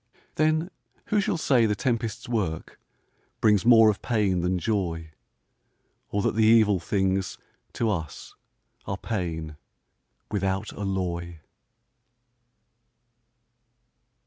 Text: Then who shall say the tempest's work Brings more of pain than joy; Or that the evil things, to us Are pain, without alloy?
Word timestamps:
Then 0.33 0.71
who 1.09 1.21
shall 1.21 1.37
say 1.37 1.67
the 1.67 1.75
tempest's 1.75 2.27
work 2.27 2.79
Brings 3.39 3.67
more 3.67 3.91
of 3.91 4.01
pain 4.01 4.41
than 4.41 4.57
joy; 4.57 5.11
Or 6.09 6.23
that 6.23 6.33
the 6.33 6.43
evil 6.43 6.79
things, 6.79 7.37
to 7.73 7.87
us 7.91 8.33
Are 8.87 8.97
pain, 8.97 9.57
without 10.31 10.73
alloy? 10.73 11.37